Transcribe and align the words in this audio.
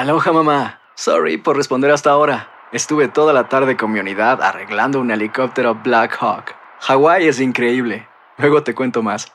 Aloha 0.00 0.32
mamá. 0.32 0.80
Sorry 0.94 1.36
por 1.36 1.58
responder 1.58 1.90
hasta 1.90 2.08
ahora. 2.08 2.48
Estuve 2.72 3.08
toda 3.08 3.34
la 3.34 3.50
tarde 3.50 3.76
con 3.76 3.92
mi 3.92 4.00
unidad 4.00 4.40
arreglando 4.40 4.98
un 4.98 5.10
helicóptero 5.10 5.74
Black 5.74 6.16
Hawk. 6.18 6.54
Hawái 6.80 7.28
es 7.28 7.38
increíble. 7.38 8.08
Luego 8.38 8.62
te 8.62 8.74
cuento 8.74 9.02
más. 9.02 9.30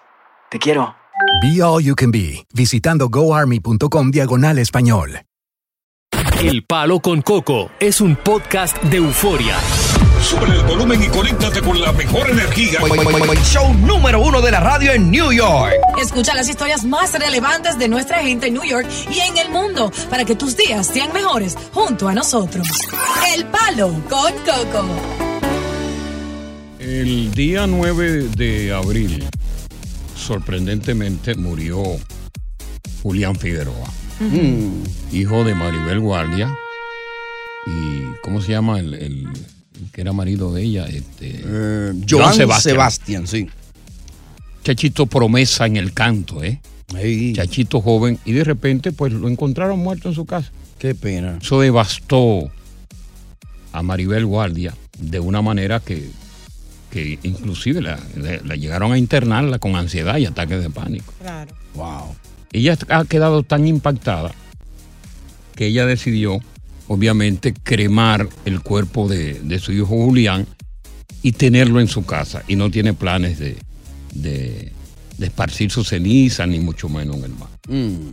Te 0.49 0.57
quiero. 0.57 0.95
Be 1.44 1.61
All 1.61 1.83
You 1.83 1.94
Can 1.94 2.09
Be, 2.09 2.47
visitando 2.52 3.09
goarmy.com 3.09 4.09
diagonal 4.09 4.57
español. 4.57 5.22
El 6.41 6.66
Palo 6.66 7.00
con 7.00 7.22
Coco 7.22 7.69
es 7.79 8.02
un 8.02 8.16
podcast 8.16 8.81
de 8.81 8.97
euforia. 8.97 9.57
Sube 10.27 10.45
el 10.47 10.63
volumen 10.63 11.03
y 11.03 11.07
conéctate 11.07 11.61
con 11.61 11.79
la 11.79 11.91
mejor 11.91 12.29
energía. 12.29 12.79
Show 13.43 13.73
número 13.75 14.19
uno 14.21 14.41
de 14.41 14.49
la 14.51 14.59
radio 14.59 14.91
en 14.93 15.11
New 15.11 15.31
York. 15.31 15.73
Escucha 16.01 16.33
las 16.33 16.49
historias 16.49 16.83
más 16.83 17.13
relevantes 17.13 17.77
de 17.77 17.87
nuestra 17.87 18.23
gente 18.23 18.47
en 18.47 18.55
New 18.55 18.63
York 18.63 18.87
y 19.11 19.19
en 19.19 19.37
el 19.37 19.49
mundo 19.49 19.91
para 20.09 20.25
que 20.25 20.35
tus 20.35 20.57
días 20.57 20.87
sean 20.87 21.13
mejores 21.13 21.55
junto 21.73 22.07
a 22.07 22.13
nosotros. 22.13 22.67
El 23.35 23.45
Palo 23.45 23.89
con 24.09 24.33
Coco. 24.43 24.85
El 26.79 27.31
día 27.33 27.67
9 27.67 28.29
de 28.35 28.73
abril, 28.73 29.23
sorprendentemente, 30.15 31.35
murió 31.35 31.83
Julián 33.03 33.35
Figueroa, 33.35 33.89
Mm. 34.19 34.83
hijo 35.11 35.43
de 35.43 35.53
Maribel 35.55 35.99
Guardia. 35.99 36.55
¿Y 37.67 38.01
cómo 38.23 38.41
se 38.41 38.51
llama 38.51 38.79
el 38.79 39.27
que 39.91 40.01
era 40.01 40.13
marido 40.13 40.53
de 40.53 40.63
ella? 40.63 40.85
Este, 40.87 41.41
Eh, 41.45 41.93
Joan 42.09 42.33
Sebastián. 42.59 43.27
sí. 43.27 43.47
Chachito 44.63 45.05
promesa 45.05 45.65
en 45.67 45.77
el 45.77 45.93
canto, 45.93 46.43
¿eh? 46.43 46.59
Chachito 47.35 47.81
joven. 47.81 48.17
Y 48.25 48.31
de 48.31 48.43
repente, 48.43 48.91
pues 48.91 49.13
lo 49.13 49.27
encontraron 49.27 49.77
muerto 49.79 50.09
en 50.09 50.15
su 50.15 50.25
casa. 50.25 50.51
Qué 50.79 50.95
pena. 50.95 51.37
Eso 51.41 51.59
devastó 51.61 52.49
a 53.71 53.83
Maribel 53.83 54.25
Guardia 54.25 54.73
de 54.97 55.19
una 55.19 55.41
manera 55.41 55.79
que, 55.81 56.09
que 56.89 57.19
inclusive 57.23 57.81
la, 57.81 58.00
la- 58.16 58.39
la 58.44 58.55
llegaron 58.55 58.91
a 58.91 58.97
internarla 58.97 59.59
con 59.59 59.75
ansiedad 59.75 60.17
y 60.17 60.25
ataques 60.25 60.61
de 60.63 60.69
pánico. 60.69 61.13
Claro. 61.21 61.53
Wow. 61.75 62.16
Ella 62.51 62.77
ha 62.89 63.05
quedado 63.05 63.44
tan 63.44 63.67
impactada 63.67 64.31
que 65.55 65.67
ella 65.67 65.85
decidió, 65.85 66.39
obviamente, 66.88 67.53
cremar 67.53 68.28
el 68.46 68.62
cuerpo 68.62 69.07
de, 69.07 69.40
de 69.41 69.59
su 69.59 69.72
hijo 69.72 69.88
Julián 69.88 70.46
y 71.22 71.31
tenerlo 71.34 71.79
en 71.79 71.88
su 71.88 72.06
casa. 72.06 72.44
Y 72.47 72.56
no 72.56 72.69
tiene 72.69 72.94
planes 72.94 73.40
de, 73.40 73.57
de- 74.13 74.72
de 75.18 75.25
esparcir 75.28 75.72
su 75.72 75.84
ceniza, 75.85 76.45
ni 76.45 76.59
mucho 76.59 76.90
menos 76.90 77.16
en 77.18 77.24
el 77.24 77.31
mar. 77.35 77.47
Mm. 77.69 78.09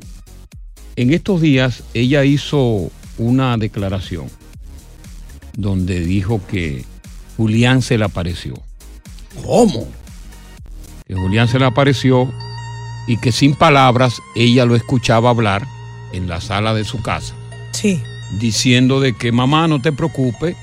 En 0.96 1.12
estos 1.12 1.40
días 1.40 1.82
ella 1.94 2.24
hizo 2.24 2.90
una 3.18 3.56
declaración 3.56 4.26
donde 5.56 6.00
dijo 6.00 6.40
que 6.46 6.84
Julián 7.36 7.82
se 7.82 7.98
le 7.98 8.04
apareció. 8.04 8.54
¿Cómo? 9.44 9.88
Que 11.06 11.14
Julián 11.14 11.48
se 11.48 11.58
le 11.58 11.64
apareció 11.64 12.32
y 13.08 13.16
que 13.18 13.32
sin 13.32 13.54
palabras 13.54 14.14
ella 14.36 14.64
lo 14.64 14.76
escuchaba 14.76 15.30
hablar 15.30 15.66
en 16.12 16.28
la 16.28 16.40
sala 16.40 16.72
de 16.74 16.84
su 16.84 17.02
casa. 17.02 17.34
Sí. 17.72 18.00
Diciendo 18.38 19.00
de 19.00 19.14
que 19.14 19.30
mamá 19.30 19.68
no 19.68 19.80
te 19.80 19.92
preocupes, 19.92 20.56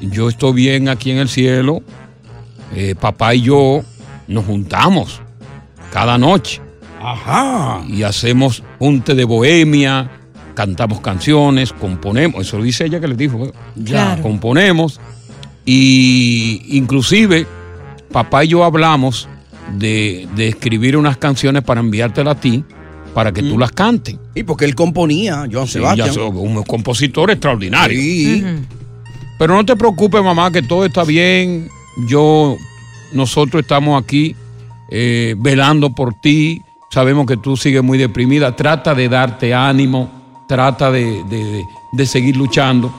yo 0.00 0.28
estoy 0.28 0.52
bien 0.52 0.88
aquí 0.88 1.10
en 1.10 1.18
el 1.18 1.28
cielo, 1.28 1.82
eh, 2.74 2.94
papá 2.98 3.34
y 3.34 3.42
yo 3.42 3.82
nos 4.26 4.44
juntamos 4.44 5.20
cada 5.92 6.18
noche. 6.18 6.60
Ajá. 7.00 7.82
Y 7.88 8.02
hacemos 8.02 8.62
junte 8.78 9.14
de 9.14 9.24
bohemia, 9.24 10.10
cantamos 10.54 11.00
canciones, 11.00 11.72
componemos, 11.72 12.46
eso 12.46 12.58
lo 12.58 12.64
dice 12.64 12.84
ella 12.84 13.00
que 13.00 13.08
le 13.08 13.14
dijo, 13.14 13.46
¿eh? 13.46 13.52
Claro. 13.84 14.22
componemos 14.22 15.00
y 15.64 16.62
inclusive 16.76 17.46
papá 18.10 18.44
y 18.44 18.48
yo 18.48 18.64
hablamos 18.64 19.28
de, 19.76 20.28
de 20.34 20.48
escribir 20.48 20.96
unas 20.96 21.16
canciones 21.16 21.62
para 21.62 21.80
enviártelas 21.80 22.36
a 22.36 22.40
ti 22.40 22.64
para 23.14 23.32
que 23.32 23.42
tú 23.42 23.58
las 23.58 23.72
cantes. 23.72 24.16
Y 24.34 24.42
porque 24.42 24.64
él 24.64 24.74
componía, 24.74 25.46
Joan 25.50 25.66
Sí, 25.66 25.74
Sebastián. 25.74 26.08
ya 26.08 26.12
soy 26.12 26.28
un 26.28 26.62
compositor 26.64 27.30
extraordinario. 27.30 27.98
Sí. 28.00 28.44
Pero 29.38 29.54
no 29.54 29.64
te 29.64 29.76
preocupes, 29.76 30.22
mamá, 30.22 30.50
que 30.50 30.62
todo 30.62 30.84
está 30.84 31.04
bien. 31.04 31.68
Yo, 32.08 32.56
nosotros 33.12 33.62
estamos 33.62 34.02
aquí 34.02 34.34
eh, 34.90 35.34
velando 35.38 35.90
por 35.90 36.14
ti. 36.20 36.60
Sabemos 36.90 37.26
que 37.26 37.36
tú 37.36 37.56
sigues 37.56 37.82
muy 37.82 37.98
deprimida. 37.98 38.54
Trata 38.56 38.94
de 38.94 39.08
darte 39.08 39.54
ánimo. 39.54 40.10
Trata 40.48 40.90
de, 40.90 41.22
de- 41.24 41.64
de 41.92 42.06
seguir 42.06 42.36
luchando. 42.36 42.92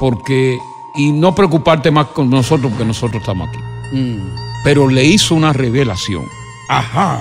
Porque. 0.00 0.58
Y 0.96 1.10
no 1.10 1.34
preocuparte 1.34 1.90
más 1.90 2.06
con 2.08 2.30
nosotros, 2.30 2.70
porque 2.70 2.84
nosotros 2.84 3.20
estamos 3.20 3.48
aquí. 3.48 3.58
Mm. 3.96 4.18
Pero 4.62 4.88
le 4.88 5.04
hizo 5.04 5.34
una 5.34 5.52
revelación 5.52 6.24
Ajá. 6.68 7.20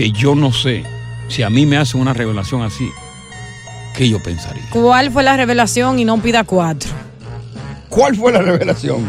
Que 0.00 0.12
yo 0.12 0.34
no 0.34 0.50
sé 0.50 0.82
si 1.28 1.42
a 1.42 1.50
mí 1.50 1.66
me 1.66 1.76
hace 1.76 1.98
una 1.98 2.14
revelación 2.14 2.62
así. 2.62 2.90
¿Qué 3.94 4.08
yo 4.08 4.18
pensaría? 4.18 4.62
¿Cuál 4.70 5.10
fue 5.10 5.22
la 5.22 5.36
revelación 5.36 5.98
y 5.98 6.06
no 6.06 6.16
pida 6.16 6.42
cuatro? 6.42 6.88
¿Cuál 7.90 8.16
fue 8.16 8.32
la 8.32 8.40
revelación? 8.40 9.04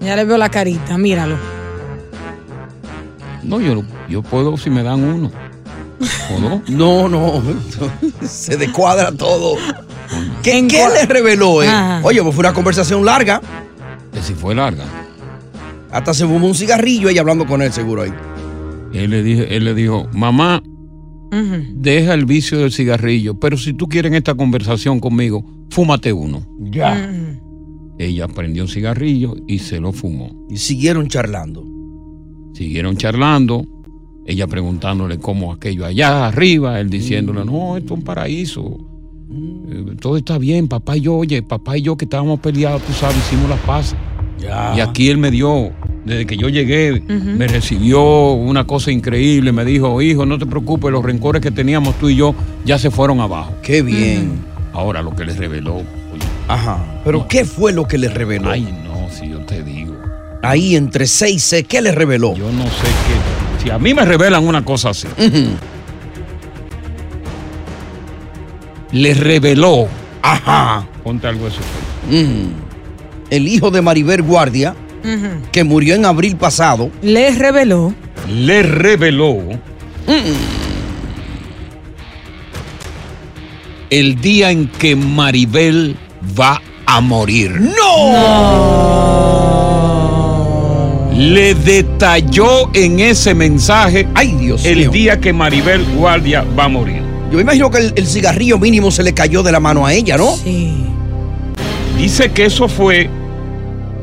Ya 0.00 0.16
le 0.16 0.24
veo 0.24 0.36
la 0.36 0.48
carita, 0.48 0.98
míralo. 0.98 1.36
No, 3.44 3.60
yo, 3.60 3.84
yo 4.08 4.22
puedo 4.22 4.56
si 4.56 4.70
me 4.70 4.82
dan 4.82 5.04
uno. 5.04 5.30
¿O 6.34 6.40
no? 6.40 6.62
No, 6.68 7.08
no. 7.08 7.40
Se 8.26 8.56
descuadra 8.56 9.12
todo. 9.12 9.54
¿Qué, 10.42 10.58
¿En 10.58 10.66
qué 10.66 10.84
le 10.92 11.06
reveló? 11.06 11.62
eh? 11.62 11.68
Ajá. 11.68 12.00
Oye, 12.02 12.20
pues 12.24 12.34
fue 12.34 12.42
una 12.42 12.52
conversación 12.52 13.04
larga. 13.04 13.40
Que 14.12 14.20
si 14.20 14.34
fue 14.34 14.52
larga. 14.56 14.82
Hasta 15.92 16.12
se 16.12 16.26
fumó 16.26 16.48
un 16.48 16.56
cigarrillo 16.56 17.08
ella 17.08 17.20
hablando 17.20 17.46
con 17.46 17.62
él, 17.62 17.72
seguro 17.72 18.02
ahí. 18.02 18.12
Él 18.94 19.10
le, 19.10 19.22
dije, 19.22 19.56
él 19.56 19.64
le 19.64 19.74
dijo, 19.74 20.06
mamá, 20.12 20.62
deja 21.74 22.14
el 22.14 22.26
vicio 22.26 22.58
del 22.58 22.72
cigarrillo, 22.72 23.38
pero 23.40 23.56
si 23.56 23.74
tú 23.74 23.88
quieres 23.88 24.12
esta 24.12 24.34
conversación 24.34 25.00
conmigo, 25.00 25.44
fúmate 25.70 26.12
uno. 26.12 26.46
Ya. 26.60 27.10
Ella 27.98 28.28
prendió 28.28 28.64
un 28.64 28.68
cigarrillo 28.68 29.36
y 29.46 29.58
se 29.58 29.80
lo 29.80 29.92
fumó. 29.92 30.46
Y 30.48 30.56
siguieron 30.58 31.08
charlando. 31.08 31.66
Siguieron 32.54 32.96
charlando, 32.96 33.66
ella 34.26 34.46
preguntándole 34.46 35.18
cómo 35.18 35.52
aquello 35.52 35.84
allá 35.84 36.28
arriba, 36.28 36.80
él 36.80 36.88
diciéndole, 36.88 37.44
no, 37.44 37.76
esto 37.76 37.94
es 37.94 37.98
un 37.98 38.04
paraíso. 38.04 38.78
Eh, 39.68 39.96
todo 40.00 40.16
está 40.16 40.38
bien, 40.38 40.68
papá 40.68 40.96
y 40.96 41.02
yo, 41.02 41.16
oye, 41.16 41.42
papá 41.42 41.76
y 41.76 41.82
yo 41.82 41.96
que 41.96 42.04
estábamos 42.04 42.40
peleados, 42.40 42.82
tú 42.82 42.92
sabes, 42.92 43.16
hicimos 43.16 43.50
la 43.50 43.56
paz. 43.56 43.96
Ya. 44.38 44.74
Y 44.76 44.80
aquí 44.80 45.08
él 45.08 45.18
me 45.18 45.30
dio, 45.30 45.72
desde 46.04 46.26
que 46.26 46.36
yo 46.36 46.48
llegué, 46.48 47.02
me 47.08 47.46
recibió 47.48 48.32
una 48.32 48.64
cosa 48.66 48.90
increíble, 48.92 49.52
me 49.52 49.64
dijo, 49.64 50.00
hijo, 50.02 50.26
no 50.26 50.38
te 50.38 50.46
preocupes, 50.46 50.90
los 50.90 51.04
rencores 51.04 51.40
que 51.40 51.50
teníamos 51.50 51.94
tú 51.98 52.08
y 52.10 52.16
yo 52.16 52.34
ya 52.64 52.78
se 52.78 52.90
fueron 52.90 53.20
abajo. 53.20 53.54
Qué 53.62 53.80
bien. 53.82 54.32
Ahora 54.72 55.00
lo 55.02 55.14
que 55.14 55.24
les 55.24 55.36
reveló, 55.38 55.76
oye, 55.76 55.84
Ajá. 56.48 56.78
Pero 57.04 57.26
¿qué 57.28 57.44
fue 57.44 57.72
lo 57.72 57.86
que 57.86 57.96
le 57.96 58.08
reveló? 58.08 58.50
ay 58.50 58.62
no, 58.84 59.08
si 59.10 59.28
yo 59.30 59.38
te 59.40 59.62
digo, 59.62 59.94
Ahí 60.42 60.76
entre 60.76 61.06
C 61.06 61.30
y 61.30 61.38
C, 61.38 61.64
¿qué 61.64 61.80
le 61.80 61.90
reveló? 61.92 62.34
yo 62.34 62.50
no 62.52 62.64
sé 62.64 62.82
qué, 63.06 63.64
si 63.64 63.70
a 63.70 63.78
mí 63.78 63.94
me 63.94 64.04
revelan 64.04 64.46
una 64.46 64.62
cosa 64.64 64.90
así, 64.90 65.06
Ujú. 65.06 65.56
le 68.92 69.14
reveló. 69.14 69.88
Ajá. 70.22 70.86
Ponte 71.02 71.26
algo 71.26 71.44
de 71.44 71.50
eso. 71.50 71.60
Mm. 72.10 72.52
El 73.30 73.48
hijo 73.48 73.70
de 73.70 73.82
Maribel 73.82 74.22
Guardia, 74.22 74.74
Que 75.52 75.64
murió 75.64 75.94
en 75.94 76.06
abril 76.06 76.36
pasado, 76.36 76.90
Le 77.02 77.30
reveló. 77.32 77.92
Le 78.28 78.62
reveló 78.62 79.38
el 83.90 84.20
día 84.20 84.50
en 84.50 84.68
que 84.68 84.96
Maribel 84.96 85.96
va 86.38 86.60
a 86.86 87.00
morir. 87.00 87.60
¡No! 87.60 88.12
Le 91.16 91.54
detalló 91.54 92.70
en 92.74 92.98
ese 92.98 93.34
mensaje 93.34 94.08
¡Ay, 94.14 94.32
Dios 94.32 94.64
el 94.64 94.78
mío! 94.78 94.90
día 94.90 95.20
que 95.20 95.32
Maribel 95.32 95.84
Guardia 95.96 96.44
va 96.58 96.64
a 96.64 96.68
morir. 96.68 97.02
Yo 97.30 97.36
me 97.36 97.42
imagino 97.42 97.70
que 97.70 97.78
el, 97.78 97.92
el 97.94 98.06
cigarrillo 98.06 98.58
mínimo 98.58 98.90
se 98.90 99.02
le 99.02 99.14
cayó 99.14 99.42
de 99.42 99.52
la 99.52 99.60
mano 99.60 99.86
a 99.86 99.94
ella, 99.94 100.16
¿no? 100.16 100.34
Sí. 100.36 100.72
Dice 101.96 102.32
que 102.32 102.46
eso 102.46 102.68
fue 102.68 103.08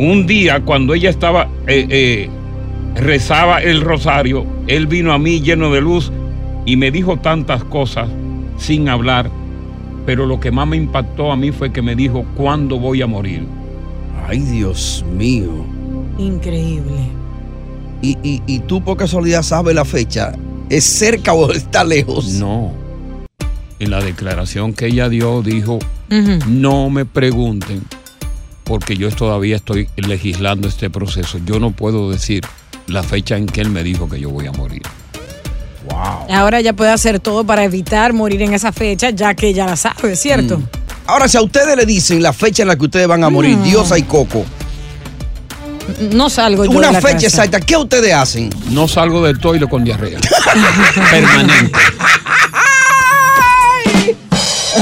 un 0.02 0.26
día 0.26 0.62
cuando 0.62 0.96
ella 0.96 1.12
estaba, 1.12 1.48
eh, 1.68 1.86
eh, 1.90 2.30
rezaba 2.96 3.62
el 3.62 3.82
rosario, 3.82 4.46
él 4.66 4.88
vino 4.88 5.14
a 5.14 5.20
mí 5.20 5.42
lleno 5.42 5.72
de 5.72 5.80
luz 5.80 6.12
y 6.66 6.76
me 6.76 6.90
dijo 6.90 7.18
tantas 7.18 7.64
cosas 7.64 8.10
sin 8.58 8.90
hablar, 8.90 9.30
pero 10.08 10.26
lo 10.26 10.40
que 10.40 10.50
más 10.50 10.68
me 10.68 10.78
impactó 10.78 11.32
a 11.32 11.36
mí 11.36 11.52
fue 11.52 11.72
que 11.72 11.84
me 11.84 11.96
dijo, 11.96 12.26
¿cuándo 12.36 12.80
voy 12.80 13.04
a 13.04 13.08
morir? 13.08 13.46
Ay, 14.28 14.40
Dios 14.40 15.06
mío. 15.16 15.66
Increíble. 16.18 16.98
Y, 18.02 18.18
y, 18.24 18.42
y 18.48 18.60
tú 18.60 18.84
por 18.84 18.98
casualidad 18.98 19.44
sabes 19.44 19.76
la 19.76 19.86
fecha. 19.86 20.34
¿Es 20.70 20.84
cerca 20.84 21.34
o 21.34 21.52
está 21.52 21.84
lejos? 21.84 22.34
No. 22.40 22.72
En 23.78 23.92
la 23.92 24.02
declaración 24.02 24.74
que 24.74 24.88
ella 24.88 25.10
dio 25.10 25.44
dijo, 25.44 25.78
no 26.48 26.90
me 26.90 27.06
pregunten, 27.06 27.84
porque 28.72 28.96
yo 28.96 29.12
todavía 29.12 29.58
estoy 29.58 29.90
legislando 29.98 30.70
este 30.70 30.90
proceso. 30.90 31.40
Yo 31.46 31.60
no 31.60 31.72
puedo 31.72 32.10
decir 32.10 32.42
la 32.88 33.04
fecha 33.04 33.36
en 33.36 33.46
que 33.46 33.60
él 33.60 33.70
me 33.70 33.84
dijo 33.84 34.08
que 34.08 34.18
yo 34.18 34.30
voy 34.30 34.48
a 34.48 34.54
morir. 34.54 34.82
Wow. 35.90 36.34
Ahora 36.34 36.60
ella 36.60 36.72
puede 36.72 36.90
hacer 36.92 37.20
todo 37.20 37.44
para 37.44 37.66
evitar 37.66 38.14
morir 38.14 38.42
en 38.44 38.54
esa 38.54 38.72
fecha, 38.72 39.10
ya 39.10 39.34
que 39.34 39.50
ella 39.50 39.66
la 39.66 39.76
sabe, 39.76 40.16
¿cierto? 40.16 40.60
Mm. 40.60 40.64
Ahora, 41.08 41.28
si 41.28 41.36
a 41.36 41.42
ustedes 41.42 41.76
le 41.76 41.86
dicen 41.86 42.24
la 42.24 42.32
fecha 42.32 42.62
en 42.62 42.70
la 42.70 42.78
que 42.78 42.86
ustedes 42.86 43.10
van 43.10 43.26
a 43.26 43.30
morir, 43.30 43.58
Mm. 43.58 43.64
Diosa 43.64 43.98
y 44.00 44.04
Coco, 44.04 44.46
No 46.14 46.30
salgo 46.30 46.64
yo 46.64 46.72
de 46.72 46.78
una 46.78 46.94
la 46.94 47.02
fecha 47.02 47.14
casa. 47.16 47.28
exacta, 47.28 47.60
¿qué 47.60 47.76
ustedes 47.76 48.14
hacen? 48.14 48.50
No 48.70 48.88
salgo 48.88 49.22
del 49.22 49.38
toile 49.38 49.68
con 49.68 49.84
diarrea. 49.84 50.18
Permanente. 51.12 51.72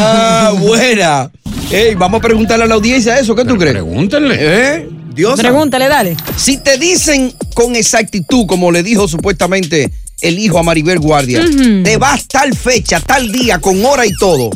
Ah, 0.02 0.54
buena. 0.58 1.30
Ey, 1.72 1.94
vamos 1.94 2.18
a 2.18 2.22
preguntarle 2.22 2.64
a 2.64 2.68
la 2.68 2.74
audiencia 2.74 3.20
eso, 3.20 3.36
¿qué 3.36 3.46
tú 3.46 3.56
crees? 3.56 3.74
Pregúntenle. 3.74 4.38
¿Eh? 4.40 4.90
Diosa. 5.14 5.44
Pregúntale, 5.44 5.88
dale. 5.88 6.18
Si 6.36 6.58
te 6.58 6.80
dicen 6.80 7.32
con 7.54 7.76
exactitud, 7.76 8.48
como 8.48 8.72
le 8.72 8.82
dijo 8.82 9.08
supuestamente 9.08 9.92
el 10.22 10.40
hijo 10.40 10.58
a 10.58 10.64
Maribel 10.64 10.98
Guardia, 10.98 11.46
te 11.84 11.98
vas 11.98 12.28
tal 12.28 12.56
fecha, 12.56 13.00
tal 13.00 13.32
día, 13.32 13.60
con 13.60 13.86
hora 13.86 14.06
y 14.08 14.14
todo, 14.14 14.50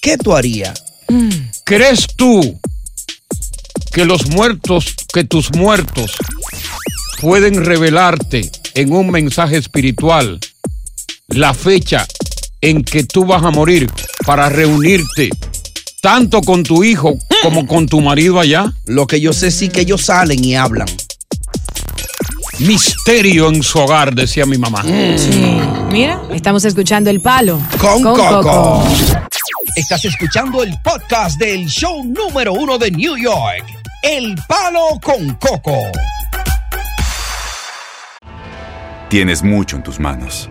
¿qué 0.00 0.16
tú 0.16 0.34
harías? 0.34 0.82
¿Crees 1.64 2.06
tú 2.16 2.58
que 3.92 4.06
los 4.06 4.28
muertos, 4.28 4.94
que 5.12 5.24
tus 5.24 5.52
muertos 5.54 6.16
pueden 7.20 7.62
revelarte 7.62 8.50
en 8.74 8.92
un 8.92 9.10
mensaje 9.10 9.58
espiritual 9.58 10.40
la 11.28 11.52
fecha 11.52 12.06
en 12.62 12.82
que 12.82 13.04
tú 13.04 13.26
vas 13.26 13.44
a 13.44 13.50
morir 13.50 13.90
para 14.24 14.48
reunirte 14.48 15.30
tanto 16.00 16.42
con 16.42 16.62
tu 16.62 16.84
hijo 16.84 17.18
como 17.42 17.66
con 17.66 17.86
tu 17.86 18.00
marido 18.00 18.38
allá? 18.38 18.72
Lo 18.84 19.06
que 19.06 19.20
yo 19.20 19.32
sé 19.32 19.50
sí 19.50 19.68
que 19.68 19.80
ellos 19.80 20.02
salen 20.02 20.44
y 20.44 20.54
hablan. 20.54 20.88
Misterio 22.60 23.48
en 23.48 23.62
su 23.62 23.78
hogar, 23.78 24.14
decía 24.14 24.44
mi 24.44 24.58
mamá. 24.58 24.82
Sí. 24.82 25.60
Mira, 25.90 26.20
estamos 26.32 26.64
escuchando 26.64 27.08
El 27.08 27.20
Palo. 27.20 27.60
Con, 27.80 28.02
Coco. 28.02 28.84
Estás 29.76 30.04
escuchando 30.04 30.62
el 30.64 30.76
podcast 30.82 31.38
del 31.38 31.66
show 31.66 32.04
número 32.04 32.52
uno 32.52 32.78
de 32.78 32.90
New 32.90 33.16
York, 33.16 33.64
El 34.02 34.34
Palo 34.48 34.98
con 35.02 35.34
Coco. 35.34 35.76
Tienes 39.08 39.42
mucho 39.42 39.76
en 39.76 39.82
tus 39.84 40.00
manos. 40.00 40.50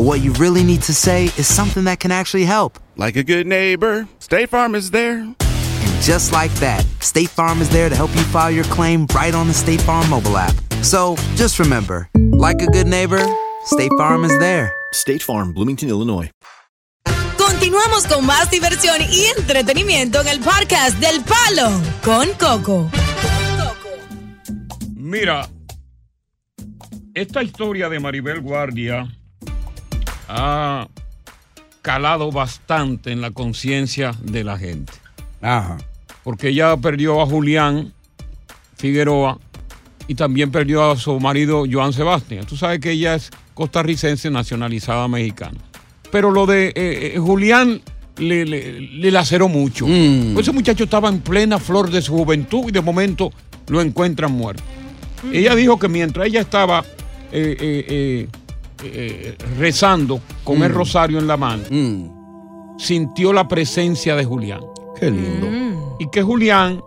but 0.00 0.06
what 0.06 0.22
you 0.22 0.32
really 0.44 0.64
need 0.64 0.80
to 0.80 0.94
say 0.94 1.24
is 1.36 1.46
something 1.46 1.84
that 1.84 2.00
can 2.00 2.10
actually 2.10 2.44
help. 2.44 2.78
Like 2.96 3.16
a 3.16 3.22
good 3.22 3.46
neighbor, 3.46 4.08
State 4.18 4.48
Farm 4.48 4.74
is 4.74 4.92
there. 4.92 5.18
And 5.18 6.00
just 6.00 6.32
like 6.32 6.50
that, 6.52 6.86
State 7.00 7.28
Farm 7.28 7.60
is 7.60 7.68
there 7.68 7.90
to 7.90 7.94
help 7.94 8.10
you 8.14 8.22
file 8.32 8.50
your 8.50 8.64
claim 8.64 9.06
right 9.14 9.34
on 9.34 9.46
the 9.46 9.52
State 9.52 9.82
Farm 9.82 10.08
mobile 10.08 10.38
app. 10.38 10.54
So 10.82 11.16
just 11.36 11.58
remember, 11.58 12.08
like 12.32 12.62
a 12.62 12.66
good 12.68 12.86
neighbor, 12.86 13.20
State 13.66 13.90
Farm 13.98 14.24
is 14.24 14.38
there. 14.38 14.72
State 14.94 15.22
Farm, 15.22 15.52
Bloomington, 15.52 15.90
Illinois. 15.90 16.30
Continuamos 17.36 18.06
con 18.06 18.24
más 18.24 18.50
diversión 18.50 19.02
y 19.02 19.26
entretenimiento 19.38 20.22
en 20.22 20.28
el 20.28 20.40
podcast 20.40 20.98
del 20.98 21.22
Palo 21.24 21.78
con 22.02 22.26
Coco. 22.38 22.90
Mira, 24.94 25.46
esta 27.12 27.42
historia 27.42 27.90
de 27.90 28.00
Maribel 28.00 28.40
Guardia 28.40 29.06
ha 30.30 30.88
calado 31.82 32.30
bastante 32.30 33.10
en 33.12 33.20
la 33.20 33.30
conciencia 33.30 34.12
de 34.22 34.44
la 34.44 34.58
gente. 34.58 34.92
Ajá. 35.40 35.78
Porque 36.22 36.48
ella 36.48 36.76
perdió 36.76 37.20
a 37.22 37.26
Julián 37.26 37.92
Figueroa 38.76 39.38
y 40.06 40.14
también 40.14 40.50
perdió 40.50 40.90
a 40.90 40.96
su 40.96 41.18
marido 41.20 41.64
Joan 41.70 41.92
Sebastián. 41.92 42.44
Tú 42.46 42.56
sabes 42.56 42.80
que 42.80 42.92
ella 42.92 43.14
es 43.14 43.30
costarricense 43.54 44.30
nacionalizada 44.30 45.08
mexicana. 45.08 45.58
Pero 46.10 46.30
lo 46.30 46.46
de 46.46 46.68
eh, 46.68 46.72
eh, 47.14 47.18
Julián 47.18 47.80
le, 48.18 48.44
le- 48.44 48.80
le 48.80 49.10
laceró 49.10 49.48
mucho. 49.48 49.86
Mm. 49.86 50.38
Ese 50.38 50.52
muchacho 50.52 50.84
estaba 50.84 51.08
en 51.08 51.20
plena 51.20 51.58
flor 51.58 51.90
de 51.90 52.02
su 52.02 52.12
juventud 52.16 52.64
y 52.68 52.72
de 52.72 52.80
momento 52.80 53.32
lo 53.68 53.80
encuentran 53.80 54.32
muerto. 54.32 54.62
Ella 55.32 55.54
dijo 55.54 55.78
que 55.78 55.88
mientras 55.88 56.26
ella 56.26 56.40
estaba 56.40 56.82
eh, 57.32 58.26
eh, 58.84 59.36
rezando 59.58 60.20
con 60.44 60.62
el 60.62 60.70
Mm. 60.72 60.74
rosario 60.74 61.18
en 61.18 61.26
la 61.26 61.36
mano, 61.36 61.64
Mm, 61.70 62.76
sintió 62.78 63.32
la 63.32 63.46
presencia 63.48 64.16
de 64.16 64.24
Julián. 64.24 64.60
qué 64.98 65.10
lindo. 65.10 65.46
Y 65.98 66.08
que 66.10 66.22
Julián 66.22 66.82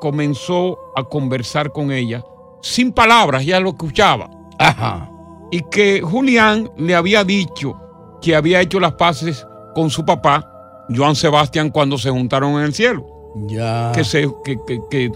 comenzó 0.00 0.78
a 0.94 1.04
conversar 1.04 1.72
con 1.72 1.90
ella 1.90 2.22
sin 2.62 2.92
palabras, 2.92 3.44
ya 3.46 3.60
lo 3.60 3.70
escuchaba. 3.70 4.28
Ajá. 4.58 5.10
Y 5.50 5.62
que 5.70 6.00
Julián 6.02 6.70
le 6.76 6.94
había 6.94 7.24
dicho 7.24 7.76
que 8.20 8.34
había 8.34 8.60
hecho 8.60 8.80
las 8.80 8.92
paces 8.94 9.46
con 9.74 9.88
su 9.90 10.04
papá, 10.04 10.44
Joan 10.94 11.14
Sebastián, 11.14 11.70
cuando 11.70 11.96
se 11.98 12.10
juntaron 12.10 12.52
en 12.54 12.64
el 12.64 12.74
cielo. 12.74 13.06
Ya. 13.46 13.92
Que, 13.94 14.04
se, 14.04 14.28
que, 14.44 14.56
que- 14.66 14.80
que- 14.90 15.12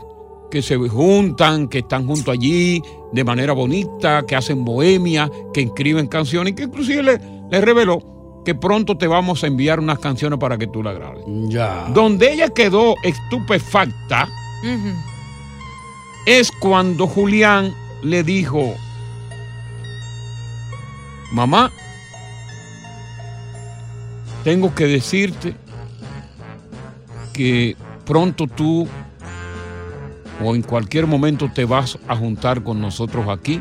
que 0.50 0.62
se 0.62 0.76
juntan, 0.76 1.68
que 1.68 1.78
están 1.78 2.06
juntos 2.06 2.28
allí 2.28 2.82
de 3.12 3.24
manera 3.24 3.52
bonita, 3.52 4.24
que 4.26 4.36
hacen 4.36 4.64
bohemia, 4.64 5.30
que 5.54 5.62
escriben 5.62 6.06
canciones, 6.06 6.52
y 6.52 6.56
que 6.56 6.62
inclusive 6.64 7.02
le, 7.02 7.20
le 7.50 7.60
reveló 7.60 8.42
que 8.44 8.54
pronto 8.54 8.96
te 8.96 9.06
vamos 9.06 9.44
a 9.44 9.46
enviar 9.46 9.80
unas 9.80 9.98
canciones 9.98 10.38
para 10.38 10.56
que 10.58 10.66
tú 10.66 10.82
las 10.82 10.94
grabes. 10.94 11.24
Ya. 11.48 11.88
Donde 11.92 12.32
ella 12.32 12.48
quedó 12.48 12.94
estupefacta 13.02 14.28
es 16.26 16.50
cuando 16.52 17.06
Julián 17.06 17.74
le 18.02 18.22
dijo, 18.22 18.74
mamá, 21.32 21.70
tengo 24.44 24.74
que 24.74 24.86
decirte 24.86 25.54
que 27.32 27.76
pronto 28.04 28.46
tú 28.46 28.88
o 30.42 30.54
en 30.54 30.62
cualquier 30.62 31.06
momento 31.06 31.50
te 31.54 31.64
vas 31.64 31.98
a 32.08 32.16
juntar 32.16 32.62
con 32.62 32.80
nosotros 32.80 33.26
aquí. 33.28 33.60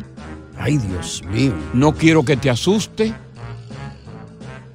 Ay, 0.58 0.78
Dios 0.78 1.24
mío. 1.32 1.54
No 1.74 1.94
quiero 1.94 2.24
que 2.24 2.36
te 2.38 2.50
asuste, 2.50 3.14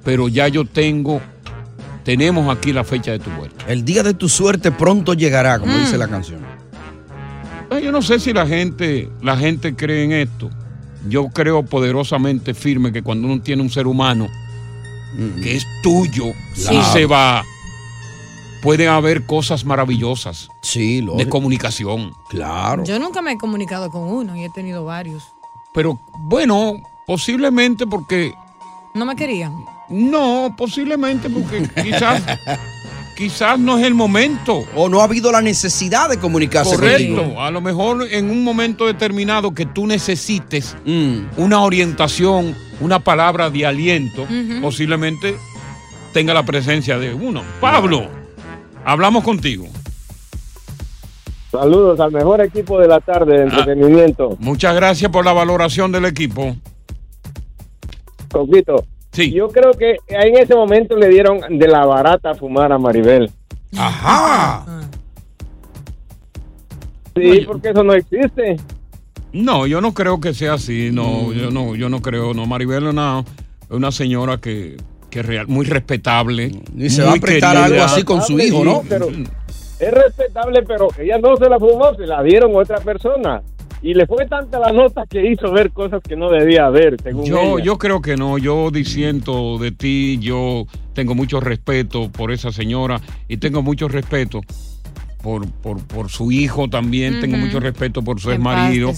pero 0.03 0.27
ya 0.27 0.47
yo 0.47 0.65
tengo, 0.65 1.21
tenemos 2.03 2.55
aquí 2.55 2.71
la 2.73 2.83
fecha 2.83 3.11
de 3.11 3.19
tu 3.19 3.29
muerte. 3.31 3.65
El 3.67 3.83
día 3.85 4.03
de 4.03 4.13
tu 4.13 4.29
suerte 4.29 4.71
pronto 4.71 5.13
llegará, 5.13 5.59
como 5.59 5.73
Mm. 5.73 5.79
dice 5.81 5.97
la 5.97 6.07
canción. 6.07 6.39
Yo 7.83 7.91
no 7.91 8.01
sé 8.01 8.19
si 8.19 8.31
la 8.31 8.47
gente, 8.47 9.09
la 9.21 9.35
gente 9.37 9.75
cree 9.75 10.03
en 10.05 10.11
esto. 10.13 10.49
Yo 11.09 11.27
creo 11.27 11.63
poderosamente 11.63 12.53
firme 12.53 12.91
que 12.91 13.03
cuando 13.03 13.27
uno 13.27 13.41
tiene 13.41 13.61
un 13.61 13.69
ser 13.69 13.85
humano 13.87 14.27
que 15.43 15.55
es 15.57 15.65
tuyo 15.83 16.25
Sí. 16.55 16.75
y 16.75 16.81
se 16.93 17.05
va, 17.05 17.43
pueden 18.61 18.89
haber 18.89 19.25
cosas 19.25 19.65
maravillosas 19.65 20.49
sí, 20.61 21.05
de 21.17 21.29
comunicación. 21.29 22.13
Claro. 22.29 22.83
Yo 22.83 22.97
nunca 22.99 23.21
me 23.21 23.33
he 23.33 23.37
comunicado 23.37 23.89
con 23.89 24.03
uno 24.03 24.35
y 24.35 24.43
he 24.43 24.49
tenido 24.49 24.85
varios. 24.85 25.23
Pero 25.73 25.99
bueno, 26.19 26.75
posiblemente 27.05 27.85
porque 27.85 28.33
No 28.93 29.05
me 29.05 29.15
querían. 29.15 29.53
No, 29.89 30.55
posiblemente 30.57 31.29
porque 31.29 31.69
quizás, 31.83 32.23
quizás 33.17 33.59
no 33.59 33.77
es 33.77 33.85
el 33.85 33.93
momento. 33.93 34.63
O 34.75 34.89
no 34.89 35.01
ha 35.01 35.03
habido 35.03 35.31
la 35.31 35.41
necesidad 35.41 36.09
de 36.09 36.17
comunicarse 36.17 36.75
Correcto. 36.75 37.15
contigo. 37.17 37.41
A 37.41 37.51
lo 37.51 37.61
mejor 37.61 38.07
en 38.09 38.31
un 38.31 38.43
momento 38.43 38.85
determinado 38.87 39.53
que 39.53 39.65
tú 39.65 39.85
necesites 39.85 40.75
Mm. 40.85 41.25
una 41.37 41.61
orientación, 41.61 42.55
una 42.79 42.99
palabra 42.99 43.49
de 43.49 43.65
aliento, 43.65 44.25
posiblemente 44.61 45.35
tenga 46.13 46.33
la 46.33 46.43
presencia 46.43 46.97
de 46.97 47.13
uno. 47.13 47.43
Pablo, 47.59 48.09
hablamos 48.85 49.23
contigo. 49.23 49.67
Saludos 51.51 51.99
al 51.99 52.11
mejor 52.11 52.41
equipo 52.41 52.79
de 52.79 52.87
la 52.87 52.99
tarde 52.99 53.37
de 53.37 53.43
entretenimiento. 53.43 54.37
Muchas 54.39 54.75
gracias 54.75 55.11
por 55.11 55.25
la 55.25 55.33
valoración 55.33 55.91
del 55.91 56.05
equipo. 56.05 56.55
Coquito. 58.31 58.83
Sí. 59.11 59.31
Yo 59.31 59.47
creo 59.47 59.71
que 59.71 59.95
en 60.07 60.37
ese 60.37 60.53
momento 60.55 60.97
le 60.97 61.07
dieron 61.07 61.39
de 61.57 61.67
la 61.67 61.85
barata 61.85 62.31
a 62.31 62.35
fumar 62.35 62.73
a 62.73 62.77
Maribel. 62.77 63.31
Ajá. 63.77 64.65
Sí, 67.15 67.43
porque 67.47 67.69
eso 67.69 67.83
no 67.83 67.93
existe. 67.93 68.57
No, 69.31 69.67
yo 69.67 69.79
no 69.79 69.93
creo 69.93 70.19
que 70.19 70.33
sea 70.33 70.53
así. 70.53 70.89
No, 70.91 71.31
yo 71.31 71.49
no, 71.49 71.75
yo 71.75 71.87
no 71.87 72.01
creo. 72.01 72.33
No, 72.33 72.45
Maribel 72.45 72.83
es 72.83 72.89
una, 72.89 73.23
una 73.69 73.91
señora 73.91 74.37
que, 74.39 74.75
que 75.15 75.21
es 75.21 75.25
real, 75.25 75.47
muy 75.47 75.65
respetable. 75.65 76.51
Ni 76.73 76.89
se 76.89 77.01
va 77.01 77.13
a 77.13 77.15
prestar 77.15 77.55
algo 77.55 77.81
así 77.81 78.03
con 78.03 78.21
su 78.21 78.37
hijo, 78.37 78.65
¿no? 78.65 78.83
Pero 78.89 79.07
es 79.07 79.91
respetable, 79.91 80.61
pero 80.63 80.89
ella 80.99 81.17
no 81.19 81.37
se 81.37 81.49
la 81.49 81.57
fumó, 81.57 81.95
se 81.95 82.05
la 82.05 82.21
dieron 82.21 82.53
a 82.53 82.57
otra 82.57 82.81
persona. 82.81 83.41
Y 83.81 83.93
le 83.93 84.07
fue 84.07 84.25
tanta 84.25 84.59
la 84.59 84.73
nota 84.73 85.05
que 85.09 85.31
hizo 85.31 85.53
ver 85.53 85.71
cosas 85.71 86.01
que 86.03 86.17
no 86.17 86.29
debía 86.29 86.69
ver, 86.69 86.97
según 87.01 87.23
Yo, 87.23 87.39
ella. 87.39 87.63
yo 87.63 87.77
creo 87.77 88.01
que 88.01 88.17
no, 88.17 88.37
yo 88.37 88.71
disiento 88.71 89.57
de 89.57 89.71
ti, 89.71 90.17
yo 90.19 90.65
tengo 90.93 91.15
mucho 91.15 91.39
respeto 91.39 92.11
por 92.11 92.31
esa 92.33 92.51
señora 92.51 92.99
y 93.29 93.37
tengo 93.37 93.61
mucho 93.61 93.87
respeto 93.87 94.41
por, 95.23 95.49
por, 95.49 95.81
por 95.87 96.09
su 96.09 96.31
hijo 96.31 96.67
también, 96.69 97.21
tengo 97.21 97.37
mucho 97.37 97.61
respeto 97.61 98.01
por 98.01 98.19
su 98.19 98.29
paz 98.29 98.39
marido. 98.39 98.91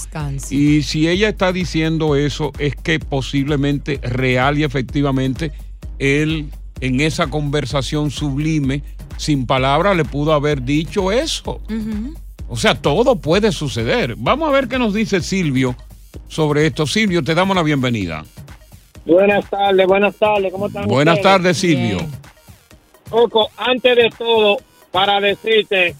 Y 0.49 0.81
si 0.81 1.07
ella 1.07 1.29
está 1.29 1.51
diciendo 1.51 2.15
eso, 2.15 2.53
es 2.57 2.75
que 2.75 2.99
posiblemente, 2.99 3.99
real 4.01 4.57
y 4.57 4.63
efectivamente, 4.63 5.51
él 5.99 6.49
en 6.81 7.01
esa 7.01 7.27
conversación 7.27 8.11
sublime, 8.11 8.83
sin 9.17 9.45
palabras, 9.45 9.95
le 9.97 10.05
pudo 10.05 10.33
haber 10.33 10.61
dicho 10.61 11.11
eso. 11.11 11.59
O 12.47 12.55
sea, 12.55 12.75
todo 12.75 13.15
puede 13.17 13.51
suceder. 13.51 14.15
Vamos 14.17 14.49
a 14.49 14.51
ver 14.51 14.67
qué 14.67 14.77
nos 14.77 14.93
dice 14.93 15.21
Silvio 15.21 15.75
sobre 16.27 16.67
esto. 16.67 16.85
Silvio, 16.85 17.23
te 17.23 17.33
damos 17.35 17.55
la 17.55 17.63
bienvenida. 17.63 18.23
Buenas 19.05 19.49
tardes, 19.49 19.87
buenas 19.87 20.15
tardes, 20.15 20.51
¿cómo 20.51 20.67
están 20.67 20.85
Buenas 20.85 21.17
ustedes? 21.17 21.35
tardes, 21.35 21.57
Silvio. 21.57 21.97
Coco, 23.09 23.49
antes 23.57 23.95
de 23.95 24.09
todo, 24.17 24.57
para 24.91 25.19
decirte 25.21 25.95